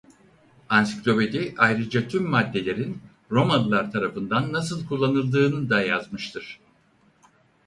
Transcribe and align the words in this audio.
Ansiklopedi 0.69 1.55
ayrıca 1.57 2.07
tüm 2.07 2.25
maddelerin 2.29 3.01
Romalılar 3.31 3.91
tarafından 3.91 4.53
nasıl 4.53 4.85
kullanıldığını 4.87 5.69
da 5.69 5.81
yazmıştır. 5.81 6.59